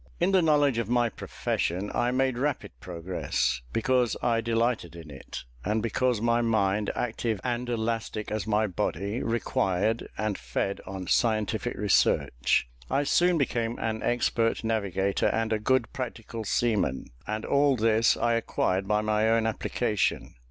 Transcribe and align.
In 0.19 0.31
the 0.31 0.41
knowledge 0.41 0.79
of 0.79 0.89
my 0.89 1.09
profession 1.09 1.91
I 1.93 2.09
made 2.09 2.35
rapid 2.35 2.71
progress, 2.79 3.61
because 3.71 4.17
I 4.23 4.41
delighted 4.41 4.95
in 4.95 5.11
it, 5.11 5.43
and 5.63 5.83
because 5.83 6.19
my 6.19 6.41
mind, 6.41 6.89
active 6.95 7.39
and 7.43 7.69
elastic 7.69 8.31
as 8.31 8.47
my 8.47 8.65
body, 8.65 9.21
required 9.21 10.07
and 10.17 10.39
fed 10.39 10.81
on 10.87 11.05
scientific 11.05 11.75
research. 11.77 12.67
I 12.89 13.03
soon 13.03 13.37
became 13.37 13.77
an 13.77 14.01
expert 14.01 14.63
navigator 14.63 15.27
and 15.27 15.53
a 15.53 15.59
good 15.59 15.93
practical 15.93 16.45
seaman, 16.45 17.11
and 17.27 17.45
all 17.45 17.75
this 17.75 18.17
I 18.17 18.33
acquired 18.33 18.87
by 18.87 19.01
my 19.01 19.29
own 19.29 19.45
application. 19.45 20.33